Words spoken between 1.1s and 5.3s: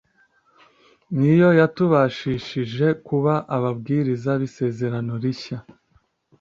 Ni yo yatubashishije kuba ababwiriza b’isezerano